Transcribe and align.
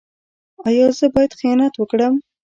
ایا 0.67 0.87
زه 0.97 1.05
باید 1.13 1.31
خیانت 1.39 1.73
وکړم؟ 1.77 2.13